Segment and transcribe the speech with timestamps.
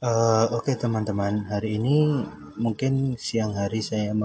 [0.00, 2.24] Uh, Oke teman-teman, hari ini
[2.56, 4.16] mungkin siang hari saya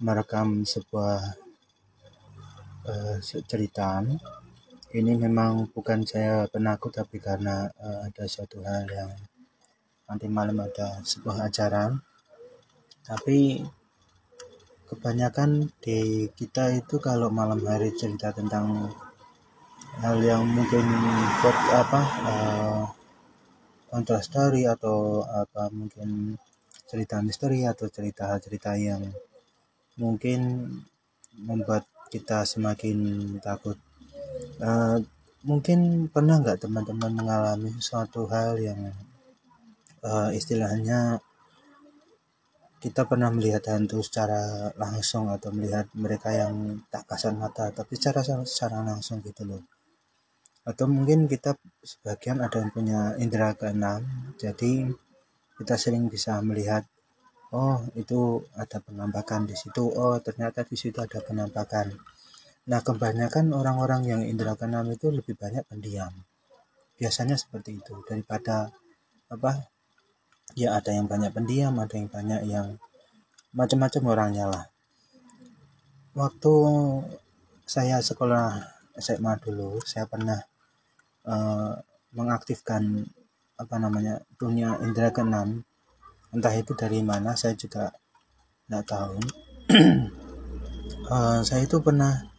[0.00, 1.20] merekam sebuah
[2.88, 4.00] uh, cerita.
[4.96, 9.12] Ini memang bukan saya penakut, tapi karena uh, ada suatu hal yang
[10.08, 11.92] nanti malam ada sebuah acara.
[13.04, 13.60] Tapi
[14.88, 18.88] kebanyakan di kita itu kalau malam hari cerita tentang
[20.00, 20.88] hal yang mungkin
[21.44, 23.03] buat apa uh,
[23.94, 26.34] kontra story atau apa mungkin
[26.90, 29.06] cerita misteri atau cerita-cerita yang
[30.02, 30.66] mungkin
[31.38, 32.98] membuat kita semakin
[33.38, 33.78] takut.
[34.58, 34.98] Uh,
[35.46, 38.90] mungkin pernah nggak teman-teman mengalami suatu hal yang
[40.02, 41.22] uh, istilahnya
[42.82, 48.20] kita pernah melihat hantu secara langsung atau melihat mereka yang tak kasat mata tapi secara
[48.42, 49.73] secara langsung gitu loh
[50.64, 54.00] atau mungkin kita sebagian ada yang punya indera keenam
[54.40, 54.88] jadi
[55.54, 56.82] kita sering bisa melihat
[57.54, 61.94] oh itu ada penampakan di situ oh ternyata di situ ada penampakan.
[62.66, 66.10] Nah kebanyakan orang-orang yang indera keenam itu lebih banyak pendiam.
[66.98, 68.74] Biasanya seperti itu daripada
[69.30, 69.70] apa
[70.58, 72.66] ya ada yang banyak pendiam ada yang banyak yang
[73.54, 74.64] macam-macam orangnya lah.
[76.18, 76.54] Waktu
[77.62, 80.42] saya sekolah SMA dulu saya pernah
[81.24, 81.74] uh,
[82.14, 83.04] mengaktifkan
[83.54, 85.62] apa namanya dunia indera keenam.
[86.34, 87.90] Entah itu dari mana saya juga
[88.66, 89.16] tidak tahu.
[91.10, 92.34] Uh, saya itu pernah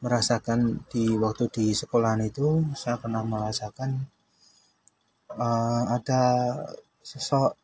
[0.00, 4.06] merasakan di waktu di sekolahan itu saya pernah merasakan
[5.32, 6.22] uh, ada
[7.00, 7.56] sosok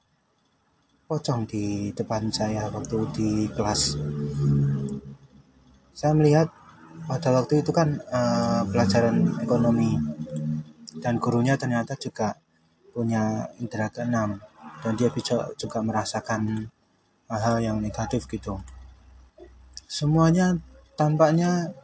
[1.09, 4.01] pocong di depan saya waktu di kelas.
[5.93, 6.49] Saya melihat
[7.05, 9.93] pada waktu itu kan uh, pelajaran ekonomi
[11.03, 12.39] dan gurunya ternyata juga
[12.95, 14.39] punya indera keenam.
[14.83, 16.71] Dan dia bisa juga merasakan
[17.27, 18.63] hal-hal yang negatif gitu.
[19.87, 20.55] Semuanya
[20.95, 21.75] tampaknya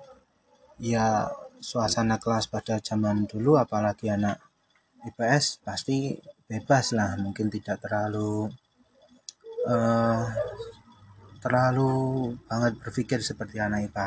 [0.78, 1.26] ya
[1.58, 4.38] suasana kelas pada zaman dulu apalagi anak
[5.02, 6.14] IPS pasti
[6.46, 7.18] bebas lah.
[7.18, 8.46] Mungkin tidak terlalu
[9.66, 10.26] uh,
[11.38, 11.90] terlalu
[12.46, 14.06] banget berpikir seperti anak IPA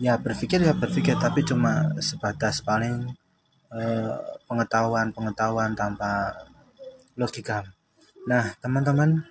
[0.00, 3.12] ya berpikir ya berpikir tapi cuma sebatas paling
[4.50, 6.34] pengetahuan-pengetahuan tanpa
[7.14, 7.62] logika.
[8.26, 9.22] Nah, teman-teman,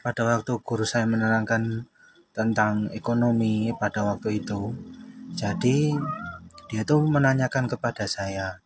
[0.00, 1.84] pada waktu guru saya menerangkan
[2.32, 4.72] tentang ekonomi pada waktu itu,
[5.36, 5.92] jadi
[6.66, 8.64] dia tuh menanyakan kepada saya,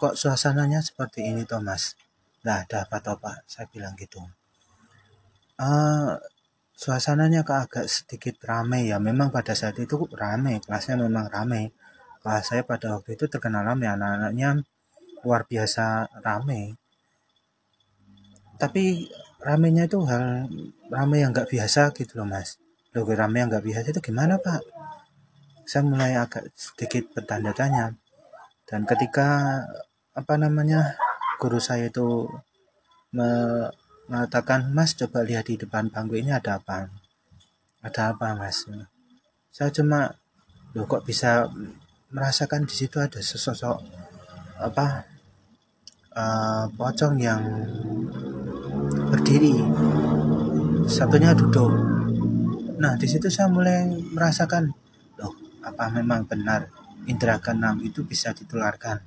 [0.00, 1.94] kok suasananya seperti ini Thomas?
[2.42, 3.44] Lah, ada apa toh Pak?
[3.50, 4.22] Saya bilang gitu.
[5.56, 6.16] Uh,
[6.76, 9.00] suasananya agak sedikit ramai ya.
[9.02, 11.72] Memang pada saat itu ramai, kelasnya memang ramai
[12.26, 14.66] kelas saya pada waktu itu terkenal rame anak-anaknya
[15.22, 16.74] luar biasa rame.
[18.58, 19.06] Tapi
[19.46, 20.50] ramenya itu hal
[20.90, 22.58] rame yang nggak biasa gitu loh mas.
[22.98, 24.58] Loh rame yang nggak biasa itu gimana pak?
[25.70, 27.94] Saya mulai agak sedikit bertanda tanya.
[28.66, 29.62] Dan ketika
[30.10, 30.98] apa namanya
[31.38, 32.26] guru saya itu
[33.14, 36.90] mengatakan mas coba lihat di depan bangku ini ada apa?
[37.86, 38.66] Ada apa mas?
[39.54, 40.10] Saya cuma
[40.74, 41.46] loh kok bisa
[42.10, 43.82] merasakan di situ ada sesosok
[44.62, 45.04] apa
[46.16, 47.42] uh, pocong yang
[49.12, 49.56] berdiri.
[50.86, 51.72] Satunya duduk.
[52.78, 54.70] Nah di situ saya mulai merasakan
[55.18, 55.34] loh
[55.66, 56.70] apa memang benar
[57.10, 59.02] indera keenam itu bisa ditularkan?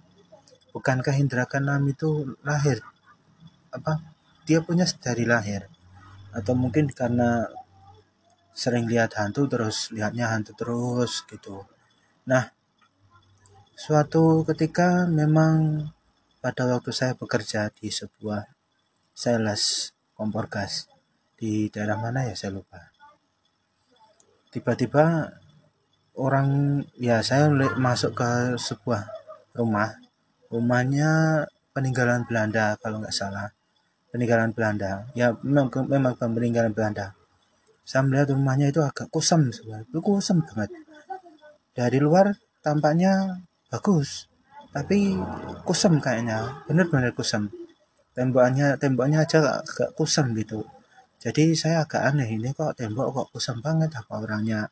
[0.75, 2.83] Bukankah indera keenam itu lahir
[3.71, 4.03] apa
[4.43, 5.71] dia punya dari lahir?
[6.35, 7.47] Atau mungkin karena
[8.51, 11.63] sering lihat hantu terus lihatnya hantu terus gitu.
[12.27, 12.59] Nah
[13.79, 15.88] Suatu ketika memang
[16.44, 18.44] pada waktu saya bekerja di sebuah
[19.16, 20.91] sales kompor gas
[21.40, 22.91] di daerah mana ya saya lupa.
[24.51, 25.31] Tiba-tiba
[26.19, 27.47] orang ya saya
[27.79, 29.07] masuk ke sebuah
[29.56, 29.96] rumah.
[30.51, 33.47] Rumahnya peninggalan Belanda kalau nggak salah.
[34.11, 35.08] Peninggalan Belanda.
[35.16, 37.16] Ya memang memang peninggalan Belanda.
[37.87, 39.87] Saya melihat rumahnya itu agak kusam sebenarnya.
[40.03, 40.67] Kusam banget.
[41.72, 44.29] Dari luar tampaknya bagus.
[44.69, 45.17] Tapi
[45.66, 46.66] kusam kayaknya.
[46.66, 47.49] Bener-bener kusam.
[48.13, 50.66] Temboknya temboknya aja agak kusam gitu.
[51.19, 53.93] Jadi saya agak aneh ini kok tembok kok kusam banget?
[53.95, 54.69] Apa orangnya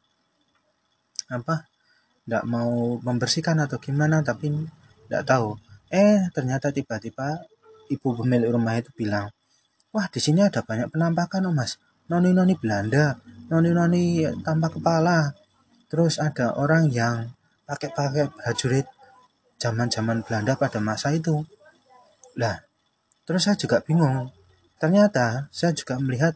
[1.27, 1.67] apa
[2.23, 4.21] tidak mau membersihkan atau gimana?
[4.25, 4.51] Tapi
[5.07, 5.55] tidak tahu.
[5.94, 7.47] Eh ternyata tiba-tiba
[7.88, 9.31] ibu pemilik rumah itu bilang
[9.95, 11.79] wah di sini ada banyak penampakan oh mas.
[12.07, 13.15] Noni noni Belanda
[13.47, 14.03] noni noni
[14.44, 15.31] tanpa kepala.
[15.88, 17.31] Terus ada orang yang
[17.68, 18.88] pakai-pakai prajurit
[19.60, 21.44] zaman-zaman Belanda pada masa itu.
[22.40, 22.64] Lah,
[23.28, 24.31] terus saya juga bingung.
[24.80, 26.34] Ternyata saya juga melihat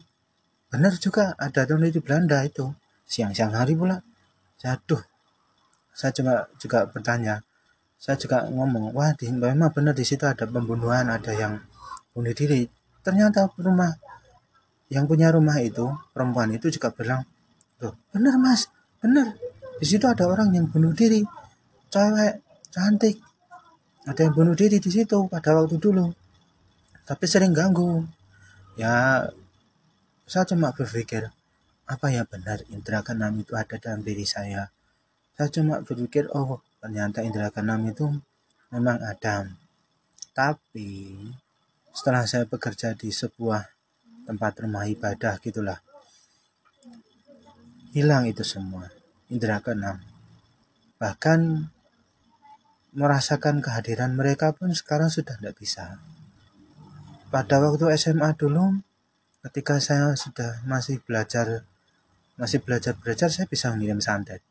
[0.68, 2.70] benar juga ada di Belanda itu.
[3.08, 4.04] Siang-siang hari pula.
[4.60, 5.02] Jatuh
[5.92, 7.44] saya juga juga bertanya.
[8.00, 11.60] Saya juga ngomong wah di, memang benar di situ ada pembunuhan ada yang
[12.16, 12.66] bunuh diri.
[13.04, 13.92] Ternyata rumah
[14.90, 17.22] yang punya rumah itu perempuan itu juga bilang
[17.78, 18.66] loh benar mas.
[18.98, 19.38] Benar
[19.82, 21.26] di situ ada orang yang bunuh diri.
[21.90, 22.38] Cewek
[22.70, 23.18] cantik.
[24.06, 26.06] Ada yang bunuh diri di situ pada waktu dulu.
[27.02, 28.06] Tapi sering ganggu.
[28.78, 29.26] Ya
[30.30, 31.34] saya cuma berpikir
[31.82, 34.70] apa ya benar indera keenam itu ada dalam diri saya?
[35.34, 38.06] Saya cuma berpikir oh ternyata indera keenam itu
[38.70, 39.50] memang ada
[40.32, 41.18] tapi
[41.92, 43.66] setelah saya bekerja di sebuah
[44.24, 45.76] tempat rumah ibadah gitulah
[47.92, 49.01] hilang itu semua
[49.32, 49.96] indera keenam.
[51.00, 51.40] Bahkan
[52.92, 55.96] merasakan kehadiran mereka pun sekarang sudah tidak bisa.
[57.32, 58.84] Pada waktu SMA dulu
[59.40, 61.64] ketika saya sudah masih belajar
[62.36, 64.44] masih belajar belajar saya bisa mengirim santet.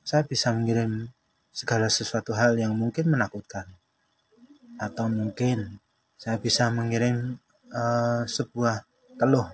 [0.00, 1.12] Saya bisa mengirim
[1.52, 3.68] segala sesuatu hal yang mungkin menakutkan.
[4.80, 5.80] Atau mungkin
[6.16, 7.36] saya bisa mengirim
[7.72, 8.84] uh, sebuah
[9.20, 9.48] keluh.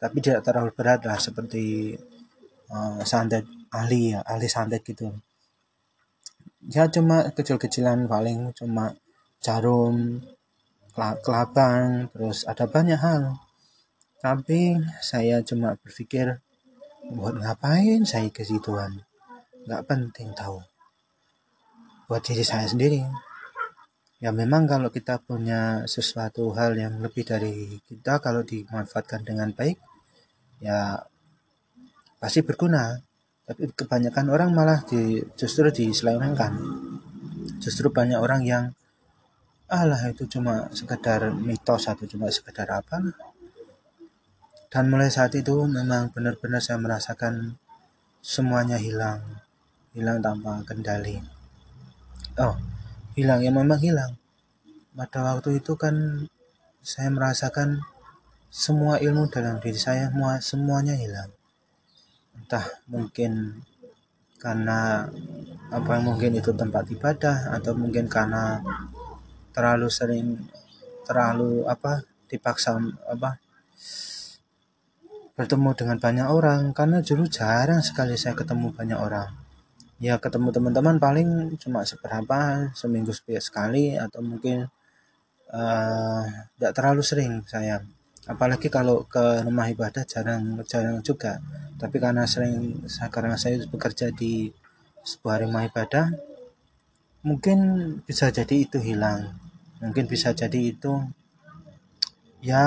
[0.00, 1.96] Tapi tidak terlalu berat lah seperti
[2.72, 5.10] uh, santet ahli ya ahli santet gitu.
[6.70, 8.94] Ya cuma kecil-kecilan paling cuma
[9.42, 10.22] jarum
[10.94, 13.36] kelabang terus ada banyak hal.
[14.22, 16.40] Tapi saya cuma berpikir
[17.12, 19.04] buat ngapain saya ke situan?
[19.68, 20.62] Nggak penting tahu.
[22.08, 23.04] Buat diri saya sendiri.
[24.24, 29.76] Ya memang kalau kita punya sesuatu hal yang lebih dari kita kalau dimanfaatkan dengan baik
[30.64, 30.96] ya
[32.16, 32.96] pasti berguna
[33.44, 36.56] tapi kebanyakan orang malah di, justru diselewengkan.
[37.60, 38.64] Justru banyak orang yang
[39.68, 43.00] alah itu cuma sekedar mitos atau cuma sekedar apa
[44.68, 47.54] dan mulai saat itu memang benar-benar saya merasakan
[48.18, 49.22] semuanya hilang.
[49.94, 51.22] Hilang tanpa kendali.
[52.42, 52.58] Oh
[53.14, 54.18] hilang ya memang hilang.
[54.94, 56.26] Pada waktu itu kan
[56.82, 57.86] saya merasakan
[58.50, 61.30] semua ilmu dalam diri saya semua semuanya hilang
[62.36, 63.62] entah mungkin
[64.38, 65.08] karena
[65.72, 68.60] apa mungkin itu tempat ibadah atau mungkin karena
[69.54, 70.36] terlalu sering
[71.08, 72.76] terlalu apa dipaksa
[73.08, 73.40] apa
[75.34, 76.62] bertemu dengan banyak orang.
[76.70, 79.30] Karena dulu jarang sekali saya ketemu banyak orang.
[80.02, 84.66] Ya ketemu teman-teman paling cuma seberapa seminggu sekali atau mungkin
[86.58, 87.78] tidak uh, terlalu sering saya
[88.24, 91.40] apalagi kalau ke rumah ibadah jarang jarang juga.
[91.76, 94.48] Tapi karena sering karena saya bekerja di
[95.04, 96.08] sebuah rumah ibadah
[97.24, 97.58] mungkin
[98.04, 99.36] bisa jadi itu hilang.
[99.84, 101.04] Mungkin bisa jadi itu
[102.44, 102.64] ya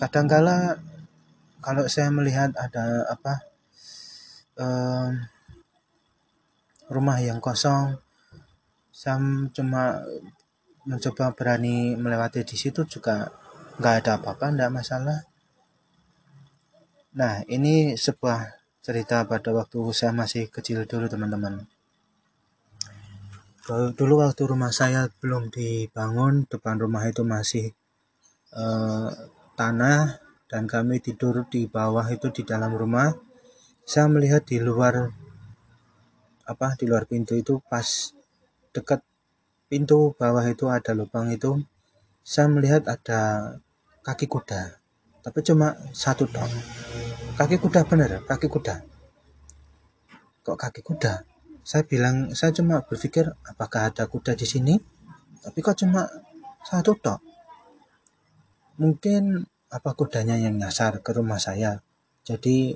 [0.00, 0.80] kadangkala
[1.60, 3.44] kalau saya melihat ada apa
[4.56, 5.20] um,
[6.88, 8.00] rumah yang kosong
[8.88, 9.20] saya
[9.52, 10.00] cuma
[10.88, 13.28] mencoba berani melewati di situ juga
[13.78, 15.22] nggak ada apa-apa nggak masalah.
[17.14, 21.66] Nah ini sebuah cerita pada waktu saya masih kecil dulu teman-teman.
[23.68, 27.70] Dulu waktu rumah saya belum dibangun depan rumah itu masih
[28.56, 29.12] uh,
[29.54, 33.12] tanah dan kami tidur di bawah itu di dalam rumah.
[33.84, 35.12] Saya melihat di luar
[36.48, 37.84] apa di luar pintu itu pas
[38.72, 39.04] dekat
[39.68, 41.60] pintu bawah itu ada lubang itu.
[42.24, 43.52] Saya melihat ada
[44.02, 44.80] kaki kuda.
[45.22, 46.48] Tapi cuma satu dong
[47.38, 48.82] kaki kuda bener kaki kuda.
[50.42, 51.22] Kok kaki kuda?
[51.62, 54.74] Saya bilang saya cuma berpikir apakah ada kuda di sini?
[55.44, 56.08] Tapi kok cuma
[56.66, 57.20] satu tok?
[58.82, 61.78] Mungkin apa kudanya yang nyasar ke rumah saya.
[62.24, 62.74] Jadi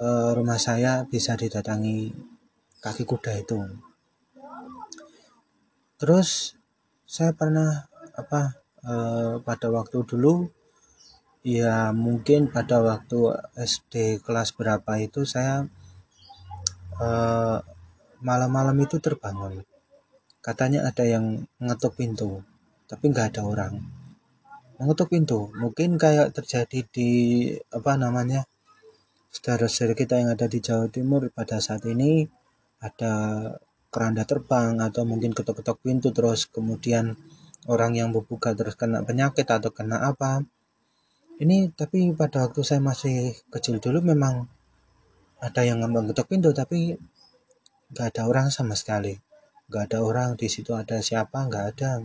[0.00, 2.14] eh, rumah saya bisa didatangi
[2.80, 3.60] kaki kuda itu.
[6.00, 6.56] Terus
[7.04, 10.48] saya pernah apa eh, pada waktu dulu
[11.40, 15.64] ya mungkin pada waktu SD kelas berapa itu saya
[17.00, 17.58] eh,
[18.20, 19.64] malam-malam itu terbangun.
[20.40, 22.44] Katanya ada yang ngetuk pintu
[22.90, 23.74] tapi nggak ada orang.
[24.80, 27.10] Mengetuk pintu mungkin kayak terjadi di
[27.68, 28.48] apa namanya
[29.30, 32.26] saudara-saudara kita yang ada di Jawa Timur pada saat ini
[32.82, 33.12] ada
[33.92, 37.14] keranda terbang atau mungkin ketok-ketok pintu terus kemudian
[37.68, 40.44] orang yang membuka terus kena penyakit atau kena apa.
[41.40, 44.48] Ini tapi pada waktu saya masih kecil dulu memang
[45.40, 46.96] ada yang mengetok pintu tapi
[47.92, 49.16] nggak ada orang sama sekali.
[49.68, 52.04] Nggak ada orang di situ ada siapa nggak ada.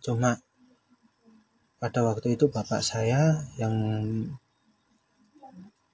[0.00, 0.36] Cuma
[1.80, 3.72] pada waktu itu bapak saya yang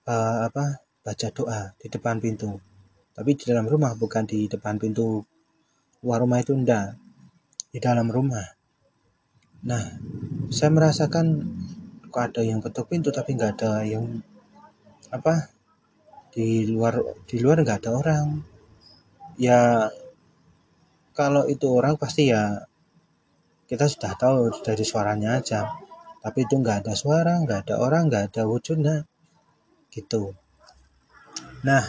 [0.06, 2.58] uh, apa baca doa di depan pintu.
[3.14, 5.22] Tapi di dalam rumah bukan di depan pintu
[6.02, 7.05] luar itu enggak
[7.76, 8.56] di dalam rumah.
[9.68, 9.84] Nah
[10.48, 11.44] saya merasakan
[12.08, 14.24] kok ada yang ketuk pintu tapi nggak ada yang
[15.12, 15.52] apa
[16.32, 18.26] di luar di luar nggak ada orang.
[19.36, 19.92] Ya
[21.12, 22.64] kalau itu orang pasti ya
[23.68, 25.68] kita sudah tahu dari suaranya aja.
[26.24, 29.04] Tapi itu nggak ada suara nggak ada orang nggak ada wujudnya
[29.92, 30.32] gitu.
[31.60, 31.84] Nah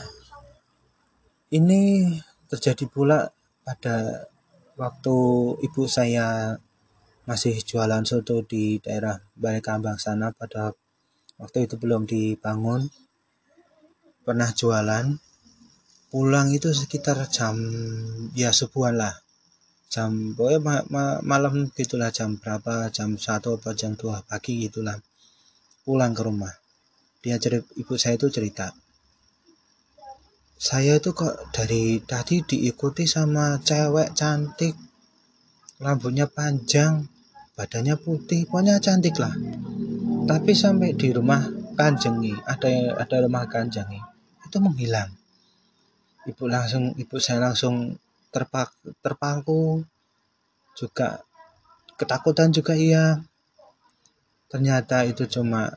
[1.56, 2.12] ini
[2.52, 3.32] terjadi pula
[3.64, 4.28] pada
[4.78, 5.18] waktu
[5.66, 6.54] ibu saya
[7.26, 10.72] masih jualan soto di daerah Balai Kambang sana pada
[11.42, 12.88] waktu itu belum dibangun
[14.22, 15.18] pernah jualan.
[16.08, 17.60] Pulang itu sekitar jam
[18.32, 19.12] ya subuhan lah.
[19.92, 24.96] Jam pokoknya ma ma malam gitulah jam berapa jam satu atau jam dua pagi gitulah
[25.84, 26.54] pulang ke rumah.
[27.20, 28.72] Dia cerita ibu saya itu cerita
[30.58, 34.74] saya itu kok dari tadi diikuti sama cewek cantik.
[35.78, 37.06] Rambutnya panjang
[37.54, 39.30] badannya putih pokoknya cantik lah.
[40.26, 41.46] Tapi sampai di rumah
[41.78, 44.02] kanjengi ada ada rumah kanjengi
[44.50, 45.14] itu menghilang.
[46.26, 47.94] Ibu langsung ibu saya langsung
[48.34, 48.74] terpak
[49.06, 49.86] terpaku
[50.74, 51.22] juga
[52.02, 53.22] ketakutan juga iya.
[54.50, 55.70] Ternyata itu cuma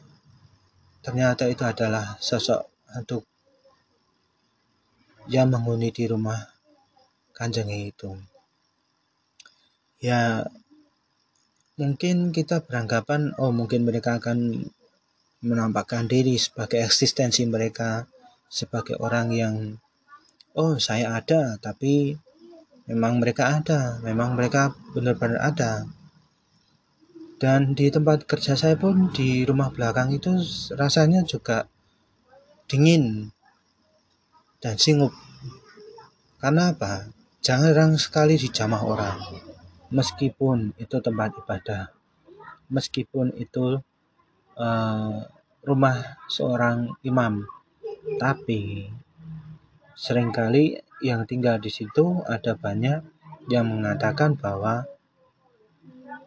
[1.05, 2.65] ternyata itu adalah sosok
[2.97, 3.30] hantu
[5.31, 6.37] yang menghuni di rumah
[7.33, 8.13] kanjeng itu
[10.03, 10.45] ya
[11.79, 14.69] mungkin kita beranggapan oh mungkin mereka akan
[15.41, 18.05] menampakkan diri sebagai eksistensi mereka
[18.51, 19.55] sebagai orang yang
[20.59, 22.19] oh saya ada tapi
[22.91, 25.87] memang mereka ada, memang mereka benar-benar ada.
[27.41, 30.43] Dan di tempat kerja saya pun di rumah belakang itu
[30.75, 31.71] rasanya juga
[32.67, 33.31] dingin
[34.61, 35.13] dan singup.
[36.41, 37.09] Karena apa?
[37.41, 39.19] Jarang sekali dijamah orang.
[39.91, 41.91] Meskipun itu tempat ibadah,
[42.71, 43.83] meskipun itu
[44.55, 45.19] uh,
[45.67, 45.97] rumah
[46.31, 47.43] seorang imam,
[48.21, 48.87] tapi
[49.99, 53.03] sering kali yang tinggal di situ ada banyak
[53.49, 54.87] yang mengatakan bahwa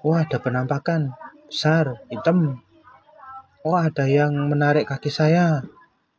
[0.03, 1.15] wah ada penampakan
[1.47, 2.59] besar hitam
[3.63, 5.63] oh ada yang menarik kaki saya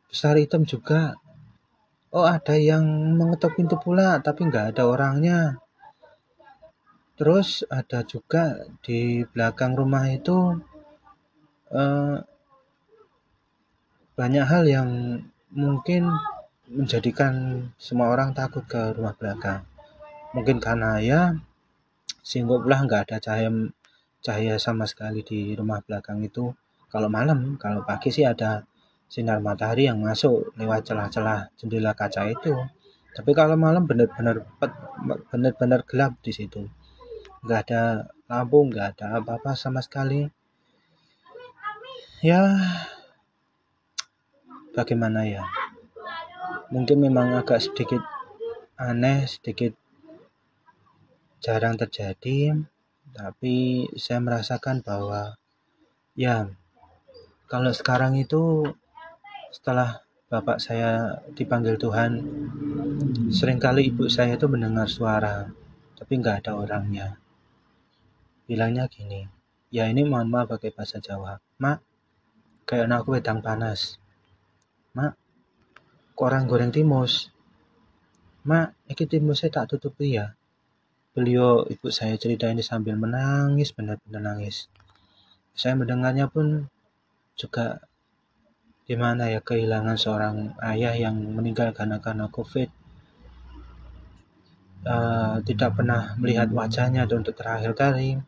[0.09, 1.19] besar hitam juga
[2.11, 2.85] oh ada yang
[3.17, 5.39] mengetuk pintu pula tapi nggak ada orangnya
[7.15, 10.59] terus ada juga di belakang rumah itu
[11.71, 12.17] eh,
[14.15, 14.89] banyak hal yang
[15.51, 16.07] mungkin
[16.71, 19.67] menjadikan semua orang takut ke rumah belakang.
[20.33, 21.21] Mungkin karena ya
[22.23, 23.51] singguplah nggak ada cahaya
[24.25, 26.55] cahaya sama sekali di rumah belakang itu.
[26.89, 28.63] Kalau malam, kalau pagi sih ada
[29.07, 32.53] sinar matahari yang masuk lewat celah-celah jendela kaca itu.
[33.15, 34.43] Tapi kalau malam benar-benar
[35.31, 36.67] benar-benar gelap di situ.
[37.45, 37.81] Nggak ada
[38.27, 40.27] lampu, nggak ada apa-apa sama sekali.
[42.25, 42.41] Ya,
[44.73, 45.45] bagaimana ya?
[46.73, 48.01] mungkin memang agak sedikit
[48.75, 49.73] aneh, sedikit
[51.41, 52.57] jarang terjadi,
[53.13, 55.37] tapi saya merasakan bahwa
[56.17, 56.49] ya
[57.45, 58.73] kalau sekarang itu
[59.55, 62.19] setelah bapak saya dipanggil Tuhan,
[63.31, 65.47] sering kali ibu saya itu mendengar suara,
[65.95, 67.15] tapi nggak ada orangnya.
[68.43, 69.23] Bilangnya gini,
[69.71, 71.79] ya ini mohon maaf pakai bahasa Jawa, mak,
[72.67, 73.95] kayak anak aku wedang panas.
[74.91, 75.15] Mak,
[76.19, 77.31] orang goreng timus.
[78.43, 80.35] Mak, iki timusnya tak tutupi ya.
[81.15, 84.67] Beliau ibu saya cerita ini sambil menangis, benar-benar nangis.
[85.55, 86.67] Saya mendengarnya pun
[87.39, 87.87] juga
[88.85, 92.69] gimana ya kehilangan seorang ayah yang meninggal karena karena COVID.
[94.85, 98.21] Uh, tidak pernah melihat wajahnya untuk terakhir kali.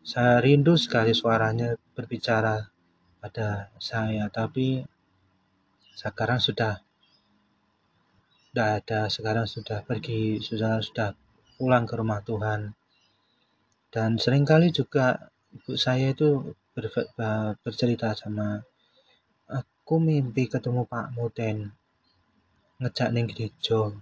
[0.00, 2.72] Saya rindu sekali suaranya berbicara
[3.20, 4.80] pada saya, tapi
[5.92, 6.80] sekarang sudah
[8.54, 11.10] tidak ada sekarang sudah pergi sudah sudah
[11.58, 12.70] pulang ke rumah Tuhan
[13.90, 18.62] dan sering kali juga ibu saya itu ber, ber, bercerita sama
[19.84, 21.68] aku mimpi ketemu Pak Muten
[22.80, 23.92] ngejak ning gereja.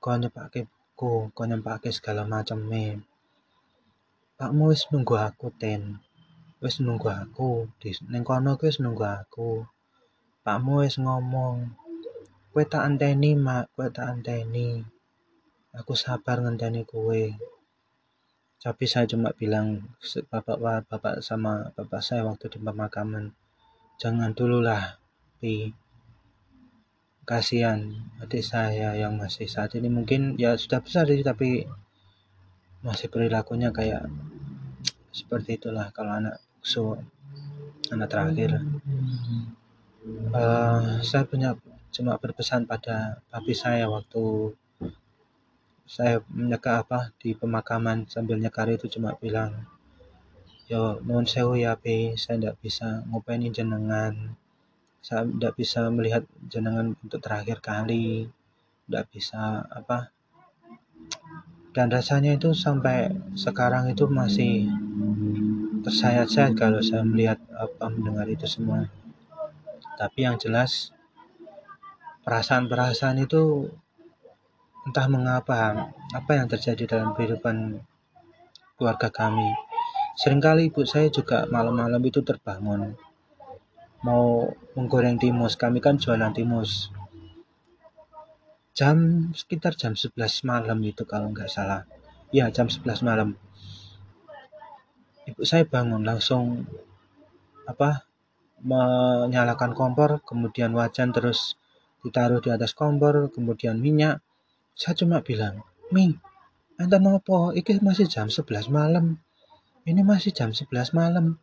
[0.00, 3.04] Kau nyepake buku kau nyepake segala macam mem
[4.40, 6.00] Pak Mu wis nunggu aku ten.
[6.64, 7.68] Wis nunggu aku.
[7.76, 9.68] Di ning kono wis nunggu aku.
[10.40, 11.76] Pak Mu wis ngomong
[12.50, 14.80] Kowe tak anteni, Mak, kowe tak anteni.
[15.76, 17.24] Aku sabar ngenteni kowe.
[18.60, 19.96] tapi saya cuma bilang
[20.28, 23.32] bapak bapak sama bapak saya waktu di pemakaman
[23.96, 24.99] jangan dululah
[25.40, 25.72] pi
[27.24, 27.80] kasihan
[28.22, 29.88] adik saya yang masih saat ini.
[29.88, 31.64] Mungkin ya sudah besar sih tapi
[32.86, 34.08] masih perilakunya kayak
[35.10, 37.00] seperti itulah kalau anak so
[37.90, 38.60] anak terakhir.
[40.32, 41.56] Uh, saya punya
[41.90, 44.54] cuma berpesan pada papi saya waktu
[45.90, 49.66] saya menyeka apa di pemakaman sambil nyekar itu cuma bilang
[50.70, 54.38] yo non sewu ya pe saya tidak bisa ngopain jenengan
[55.00, 58.28] saya tidak bisa melihat jenengan untuk terakhir kali.
[58.86, 60.12] Tidak bisa apa
[61.70, 64.66] dan rasanya itu sampai sekarang itu masih
[65.86, 68.90] tersayat-sayat kalau saya melihat apa mendengar itu semua.
[69.94, 70.90] Tapi yang jelas
[72.26, 73.70] perasaan-perasaan itu
[74.82, 77.78] entah mengapa apa yang terjadi dalam kehidupan
[78.74, 79.54] keluarga kami.
[80.18, 82.98] Seringkali ibu saya juga malam-malam itu terbangun
[84.06, 85.56] mau menggoreng timus.
[85.56, 86.92] Kami kan jualan timus.
[88.72, 90.16] Jam sekitar jam 11
[90.46, 91.84] malam itu kalau nggak salah.
[92.30, 93.36] Ya jam 11 malam.
[95.28, 96.64] Ibu saya bangun langsung
[97.68, 98.08] apa
[98.60, 101.56] menyalakan kompor, kemudian wajan terus
[102.04, 104.20] ditaruh di atas kompor, kemudian minyak,
[104.76, 106.20] saya cuma bilang, Ming,
[106.80, 109.20] anda nopo, iki masih jam 11 malam.
[109.84, 111.36] Ini masih jam 11 malam.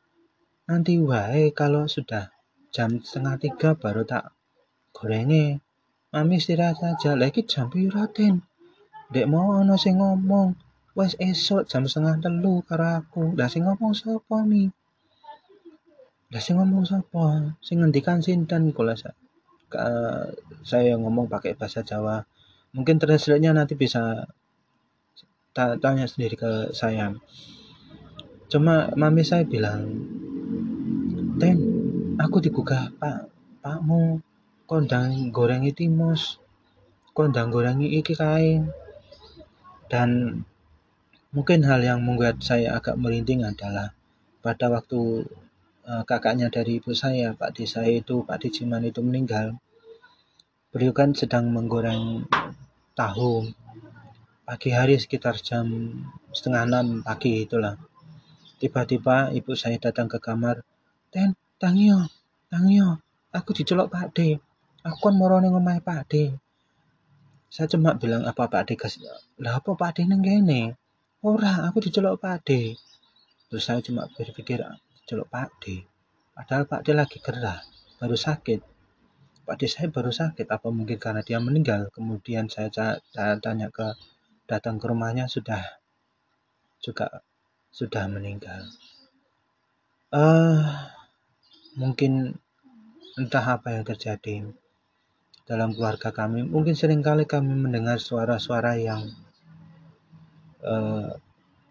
[0.66, 2.37] Nanti wae kalau sudah
[2.78, 4.38] jam setengah tiga baru tak
[4.94, 5.58] gorenge.
[6.14, 8.46] Mami istirahat saja, lagi jam piraten.
[9.10, 10.54] Dek mau ono sing ngomong,
[10.94, 13.34] wes esok jam setengah telu karo aku.
[13.34, 14.70] Lah sing ngomong sapa mi?
[16.30, 17.58] Lah sing ngomong sapa?
[17.66, 18.94] Sing ngendikan sinten kula
[20.64, 22.24] saya ngomong pakai bahasa Jawa
[22.72, 24.28] mungkin translate-nya nanti bisa
[25.56, 27.12] tanya sendiri ke saya
[28.48, 29.92] cuma mami saya bilang
[31.36, 31.77] ten
[32.18, 33.30] aku digugah pak.
[33.64, 34.22] Pakmu
[34.70, 36.40] kondang gorengi timus
[37.16, 38.70] kondang gorengi iki kain
[39.92, 40.42] dan
[41.34, 43.92] mungkin hal yang membuat saya agak merinding adalah
[44.46, 45.26] pada waktu
[45.88, 49.58] uh, kakaknya dari ibu saya Pak Desa itu Pak Dijiman itu meninggal
[50.72, 52.28] beliau kan sedang menggoreng
[52.94, 53.50] tahu.
[54.48, 55.68] Pagi hari sekitar jam
[56.32, 57.76] setengah enam pagi itulah.
[58.62, 60.64] Tiba-tiba ibu saya datang ke kamar
[61.12, 62.06] ten tangio
[62.50, 63.02] tangio
[63.34, 64.20] aku dicelok Pak D.
[64.86, 66.14] Aku kan morone ngomai Pak D.
[67.52, 69.08] Saya cuma bilang apa Pak D kasih
[69.42, 70.72] lah apa Pak D neng gini
[71.26, 72.78] ora aku dicelok Pak D.
[73.50, 74.62] Terus saya cuma berpikir
[75.02, 75.82] dicelok Pak D.
[76.38, 77.60] Padahal Pak D lagi gerah
[77.98, 78.62] baru sakit.
[79.48, 81.88] Pak D saya baru sakit apa mungkin karena dia meninggal?
[81.96, 83.96] Kemudian saya, saya tanya ke
[84.46, 85.80] datang ke rumahnya sudah.
[86.84, 87.24] Juga
[87.72, 88.68] sudah meninggal.
[90.14, 90.64] Uh,
[91.78, 92.36] mungkin
[93.16, 94.50] entah apa yang terjadi
[95.48, 99.14] dalam keluarga kami mungkin sering kali kami mendengar suara-suara yang
[100.66, 101.16] uh,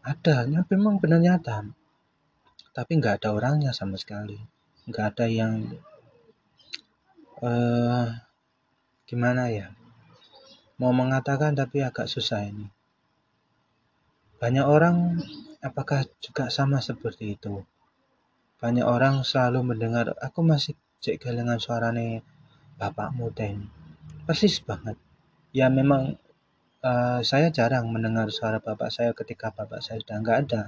[0.07, 1.67] ada yang memang benar nyata
[2.73, 4.39] tapi nggak ada orangnya sama sekali
[4.87, 5.77] nggak ada yang
[7.43, 8.09] uh,
[9.07, 9.73] gimana ya,
[10.81, 12.67] mau mengatakan tapi agak susah ini.
[14.37, 15.23] Banyak orang
[15.65, 17.65] apakah juga sama seperti itu?
[18.57, 22.25] Banyak orang selalu mendengar, "Aku masih cek kehilangan suarane
[22.81, 23.69] bapakmu ten."
[24.25, 24.97] Persis banget.
[25.53, 26.17] Ya memang
[26.83, 30.63] uh, saya jarang mendengar suara bapak saya ketika bapak saya sudah nggak ada.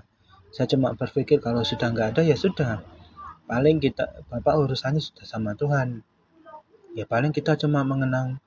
[0.55, 2.81] Saya cuma berpikir kalau sudah nggak ada ya sudah.
[3.49, 6.05] Paling kita bapak urusannya sudah sama Tuhan
[6.99, 8.43] ya paling kita cuma mengenang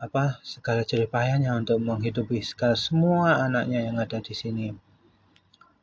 [0.00, 4.72] apa segala jeripayanya untuk menghidupi segala semua anaknya yang ada di sini.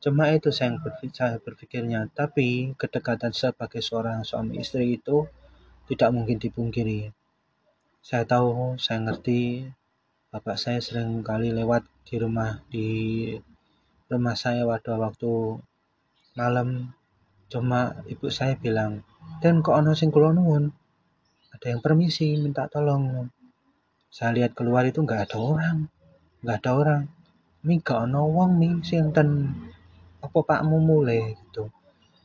[0.02, 5.30] Cuma itu saya, berpikir, saya berpikirnya, tapi kedekatan sebagai seorang suami istri itu
[5.86, 7.14] tidak mungkin dipungkiri.
[8.02, 9.70] Saya tahu, saya ngerti,
[10.34, 12.88] bapak saya sering kali lewat di rumah di
[14.10, 15.62] rumah saya pada waktu
[16.34, 16.98] malam.
[17.52, 19.06] Cuma ibu saya bilang,
[19.42, 20.74] dan kok ono sing nuwun
[21.52, 23.30] ada yang permisi minta tolong
[24.10, 25.78] saya lihat keluar itu nggak ada orang
[26.42, 27.04] nggak ada orang
[27.62, 29.30] mi gak ono wong mi sinten
[30.22, 31.34] apa pakmu mulai?
[31.36, 31.68] Gitu.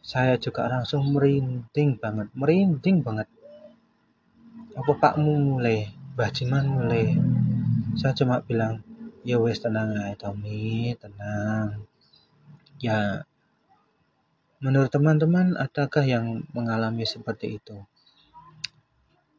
[0.04, 3.28] Saya juga langsung merinding banget merinding banget.
[4.76, 5.90] Apa pakmu mulai?
[6.16, 7.16] Bajiman mulai?
[7.96, 8.85] Saya cuma bilang
[9.26, 11.88] ya wes tenang ya Tommy tenang.
[12.78, 13.24] Ya
[14.61, 17.76] menurut teman-teman adakah yang mengalami seperti itu?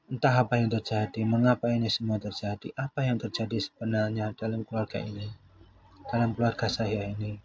[0.08, 5.28] Entah apa yang terjadi, mengapa ini semua terjadi, apa yang terjadi sebenarnya dalam keluarga ini,
[6.08, 7.44] dalam keluarga saya ini.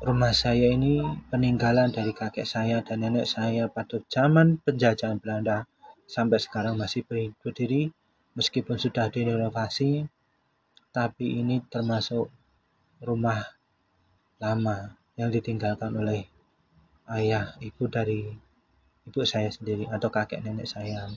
[0.00, 5.68] Rumah saya ini peninggalan dari kakek saya dan nenek saya pada zaman penjajahan Belanda
[6.08, 7.04] sampai sekarang masih
[7.44, 7.92] berdiri
[8.32, 10.08] meskipun sudah direnovasi
[10.88, 12.32] tapi ini termasuk
[13.04, 13.44] rumah
[14.40, 16.24] lama yang ditinggalkan oleh
[17.12, 18.24] ayah ibu dari
[19.04, 21.12] ibu saya sendiri atau kakek nenek saya.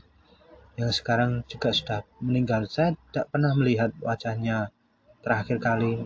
[0.73, 2.65] Yang sekarang juga sudah meninggal.
[2.65, 4.73] Saya tidak pernah melihat wajahnya
[5.21, 6.01] terakhir kali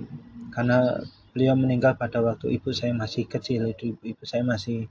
[0.51, 4.87] karena beliau meninggal pada waktu ibu saya masih kecil ibu saya masih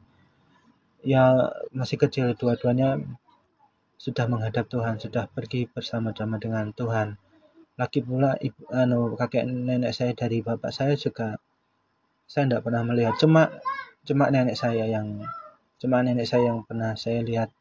[1.06, 2.34] ya masih kecil.
[2.34, 2.98] Dua-duanya
[3.96, 7.16] sudah menghadap Tuhan sudah pergi bersama-sama dengan Tuhan.
[7.78, 11.38] Lagi pula ibu anu kakek nenek saya dari bapak saya juga
[12.26, 13.14] saya tidak pernah melihat.
[13.22, 13.48] Cuma
[14.02, 15.22] cuma nenek saya yang
[15.78, 17.54] cuma nenek saya yang pernah saya lihat.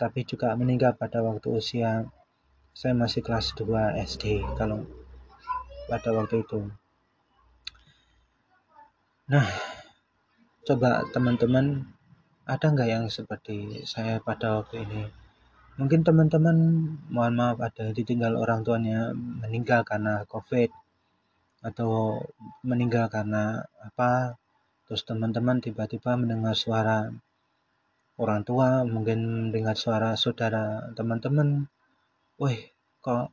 [0.00, 2.08] Tapi juga meninggal pada waktu usia
[2.72, 4.88] saya masih kelas 2 SD kalau
[5.90, 6.72] pada waktu itu
[9.30, 9.46] nah
[10.66, 11.66] coba teman-teman
[12.52, 15.02] ada nggak yang seperti saya pada waktu ini?
[15.78, 16.56] Mungkin teman-teman
[17.14, 20.70] mohon maaf ada ditinggal orang tuanya meninggal karena covid
[21.62, 22.18] atau
[22.66, 24.34] meninggal karena apa?
[24.90, 26.98] Terus teman-teman tiba-tiba mendengar suara
[28.18, 31.70] orang tua mungkin mendengar suara saudara teman-teman
[32.36, 32.58] wih
[33.00, 33.32] kok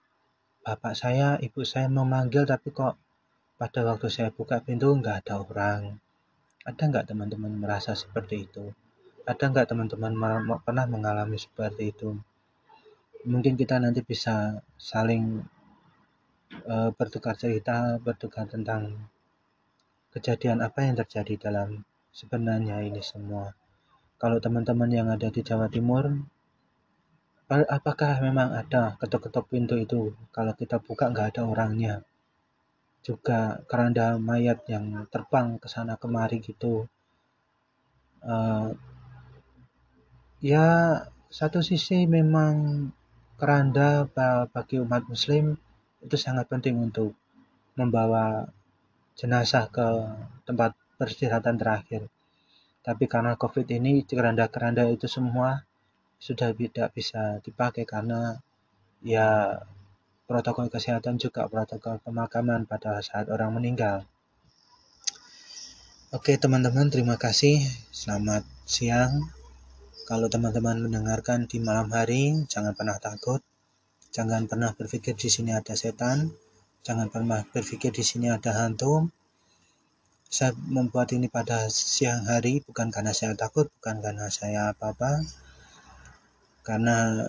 [0.64, 2.96] bapak saya ibu saya memanggil tapi kok
[3.58, 5.98] pada waktu saya buka pintu nggak ada orang.
[6.62, 8.70] Ada nggak teman-teman merasa seperti itu?
[9.26, 10.14] Ada nggak teman-teman
[10.62, 12.14] pernah mengalami seperti itu?
[13.26, 15.42] Mungkin kita nanti bisa saling
[16.70, 19.10] uh, bertukar cerita bertukar tentang
[20.14, 21.82] kejadian apa yang terjadi dalam
[22.14, 23.58] sebenarnya ini semua.
[24.22, 26.14] Kalau teman-teman yang ada di Jawa Timur
[27.50, 30.14] apakah memang ada ketok-ketok pintu itu?
[30.30, 32.06] Kalau kita buka nggak ada orangnya
[33.06, 36.86] juga keranda mayat yang terbang ke sana kemari gitu.
[38.22, 38.76] Uh,
[40.44, 40.68] ya
[41.32, 42.88] satu sisi memang
[43.38, 44.10] keranda
[44.50, 45.56] bagi umat muslim
[46.02, 47.14] itu sangat penting untuk
[47.78, 48.50] membawa
[49.18, 49.88] jenazah ke
[50.46, 52.02] tempat peristirahatan terakhir.
[52.82, 55.62] Tapi karena covid ini keranda-keranda itu semua
[56.18, 58.42] sudah tidak bisa dipakai karena
[59.06, 59.62] ya
[60.28, 64.04] protokol kesehatan juga protokol pemakaman pada saat orang meninggal.
[66.12, 67.64] Oke teman-teman terima kasih
[67.96, 69.32] selamat siang.
[70.08, 73.40] Kalau teman-teman mendengarkan di malam hari jangan pernah takut,
[74.12, 76.32] jangan pernah berpikir di sini ada setan,
[76.84, 79.08] jangan pernah berpikir di sini ada hantu.
[80.28, 85.24] Saya membuat ini pada siang hari bukan karena saya takut, bukan karena saya apa-apa,
[86.68, 87.28] karena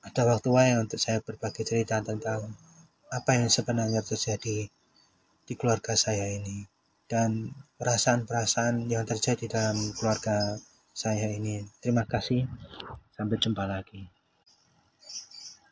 [0.00, 2.56] ada waktu lain untuk saya berbagi cerita tentang
[3.10, 4.70] apa yang sebenarnya terjadi
[5.44, 6.64] di keluarga saya ini
[7.10, 10.56] dan perasaan-perasaan yang terjadi dalam keluarga
[10.94, 11.66] saya ini.
[11.82, 12.46] Terima kasih.
[13.10, 14.19] Sampai jumpa lagi.